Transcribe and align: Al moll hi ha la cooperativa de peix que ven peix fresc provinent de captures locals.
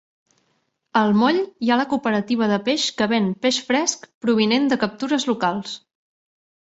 Al 1.01 1.11
moll 1.23 1.41
hi 1.65 1.69
ha 1.71 1.77
la 1.81 1.85
cooperativa 1.91 2.49
de 2.53 2.59
peix 2.69 2.87
que 3.01 3.09
ven 3.13 3.29
peix 3.47 3.61
fresc 3.71 4.09
provinent 4.27 4.67
de 4.73 4.81
captures 4.85 5.29
locals. 5.35 5.77